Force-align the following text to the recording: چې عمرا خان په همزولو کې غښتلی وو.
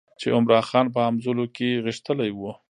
چې 0.19 0.27
عمرا 0.35 0.59
خان 0.69 0.85
په 0.95 0.99
همزولو 1.07 1.45
کې 1.55 1.81
غښتلی 1.85 2.31
وو. 2.33 2.51